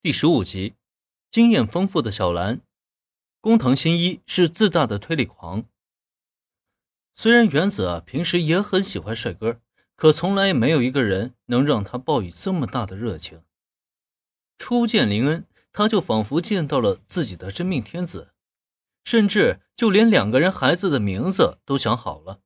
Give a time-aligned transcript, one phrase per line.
[0.00, 0.76] 第十五集，
[1.28, 2.60] 经验丰富的小兰，
[3.40, 5.64] 工藤新一是自大的推理狂。
[7.16, 9.60] 虽然原子啊平时也很喜欢帅哥，
[9.96, 13.42] 可从来没有一个人能让他抱以这么大的热情。
[14.56, 18.32] 初见林恩，他就仿佛见到了自己的真命天子，
[19.02, 22.40] 甚至就连两个人孩子的名字都想好了。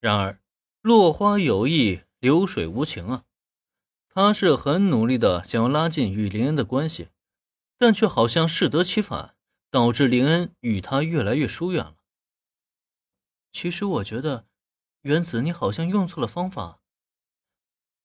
[0.00, 0.40] 然而，
[0.82, 3.24] 落花有意，流水无情啊。
[4.12, 7.10] 他是很努力的想要拉近与林恩的关系，
[7.78, 9.36] 但却好像适得其反，
[9.70, 11.94] 导致林恩与他越来越疏远了。
[13.52, 14.46] 其实我觉得，
[15.02, 16.80] 原子你好像用错了方法。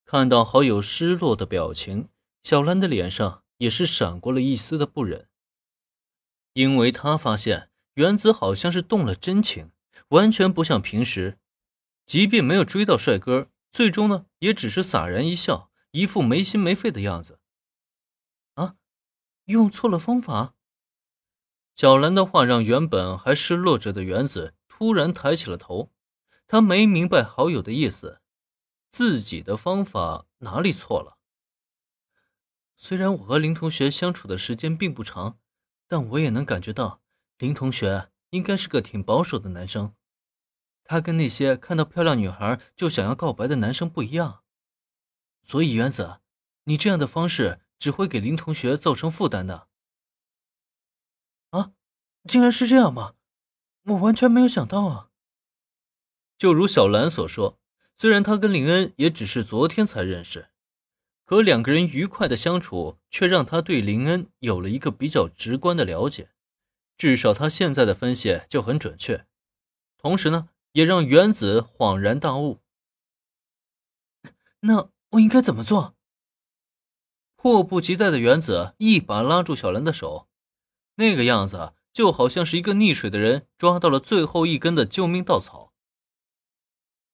[0.05, 2.09] 看到好友失落的表情，
[2.43, 5.27] 小兰的脸上也是闪过了一丝的不忍，
[6.53, 9.71] 因为他发现原子好像是动了真情，
[10.09, 11.39] 完全不像平时，
[12.05, 15.71] 即便没有追到帅哥，最终呢也只是洒然一笑。
[15.95, 17.39] 一副没心没肺的样子，
[18.55, 18.75] 啊！
[19.45, 20.53] 用错了方法。
[21.73, 25.93] 小兰的话让原本还失落着的原子突然抬起了头，
[26.47, 28.19] 他没明白好友的意思，
[28.89, 31.17] 自己的方法哪里错了？
[32.75, 35.39] 虽然我和林同学相处的时间并不长，
[35.87, 37.01] 但我也能感觉到
[37.37, 39.95] 林同学应该是个挺保守的男生，
[40.83, 44.41] 他跟那些看到漂亮女孩就想要告白的男生不一样。
[45.45, 46.19] 所以，原子，
[46.63, 49.67] 你这样的方式只会给林同学造成负担的。
[51.51, 51.73] 啊，
[52.27, 53.13] 竟然是这样吗？
[53.83, 55.11] 我完全没有想到啊！
[56.39, 57.59] 就如小兰所说，
[57.95, 60.49] 虽然她跟林恩也只是昨天才认识，
[61.23, 66.31] 可两个人愉快的相处，却让她对林恩有了一个比较直观的了解。
[66.97, 69.27] 至少她现在的分析就很准确。
[69.99, 72.59] 同时呢，也让原子恍然大悟。
[74.61, 74.94] 那。
[75.15, 75.95] 我应该怎么做？
[77.35, 80.27] 迫不及待的原子一把拉住小兰的手，
[80.95, 85.73] 那个样子就好像是一个溺水的人抓到了最后一根的救命稻草。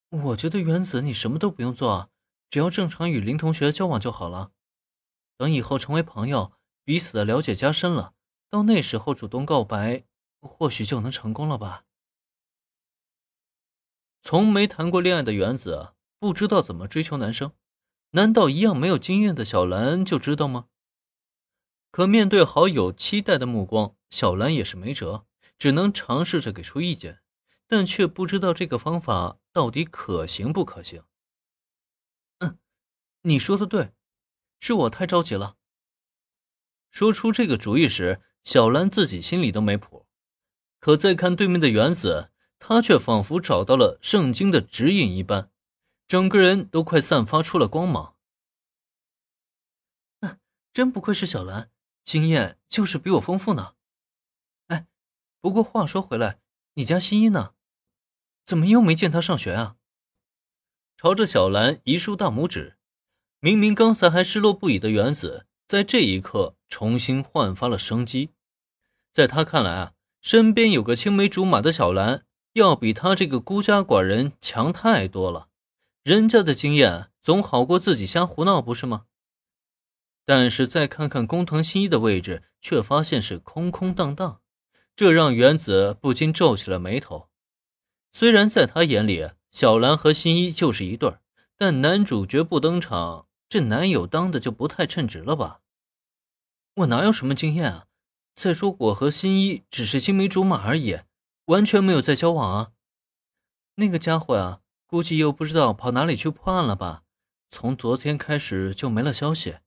[0.10, 2.10] 我觉得原子，你什么都不用做，
[2.50, 4.52] 只要正常与林同学交往就好了。
[5.38, 6.54] 等以后成为朋友，
[6.84, 8.14] 彼此的了解加深了，
[8.50, 10.06] 到那时候主动告白，
[10.42, 11.86] 或许就能成功了吧。
[14.22, 17.52] 从没谈过恋爱的原子不知道怎么追求男生。
[18.12, 20.68] 难道一样没有经验的小兰就知道吗？
[21.92, 25.26] 可面对好友期待的目光，小兰也是没辙，
[25.58, 27.22] 只能尝试着给出意见，
[27.68, 31.04] 但却不知道这个方法到底可行不可行。
[32.40, 32.58] 嗯，
[33.24, 33.92] 你说的对，
[34.60, 35.58] 是我太着急了。
[36.92, 40.06] 说出这个主意时，小兰自己心里都没谱，
[40.80, 45.52] 可再看对面的原子，他却仿佛找到了圣经的指引一般。
[46.12, 48.16] 整个人都快散发出了光芒，
[50.74, 51.72] 真不愧是小兰，
[52.04, 53.76] 经验就是比我丰富呢。
[54.68, 54.88] 哎，
[55.40, 56.42] 不过话说回来，
[56.74, 57.54] 你家新一呢？
[58.46, 59.78] 怎么又没见他上学啊？
[60.98, 62.76] 朝着小兰一竖大拇指，
[63.40, 68.32] 明明刚才还失落不已的原子，在这一刻重新焕发了生机。
[69.14, 75.48] 在他看来啊，身边有个青梅竹马的小兰，要比他这个孤家寡人强太多了。
[76.04, 79.06] 人家的经验总好过自己瞎胡闹，不是吗？
[80.26, 84.42] 但是再看看工藤新一的位置，却发现是空空荡荡，
[84.96, 87.30] 这让原子不禁皱起了眉头。
[88.12, 91.22] 虽然在他眼里，小兰和新一就是一对儿，
[91.56, 95.62] 但男主角不登场，这男友当的就不太称职了吧？
[96.78, 97.86] 我哪有什么经验啊？
[98.34, 101.02] 再说我和新一只是青梅竹马而已，
[101.46, 102.72] 完全没有在交往啊。
[103.76, 104.62] 那个家伙啊！
[104.92, 107.04] 估计又不知道跑哪里去破案了吧？
[107.50, 109.60] 从昨天开始就没了消息。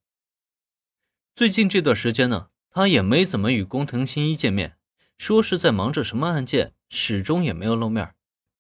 [1.34, 4.76] 最近这段时间呢，他也没怎么与工藤新一见面，
[5.16, 8.13] 说是在忙着什么案件，始终也没有露面。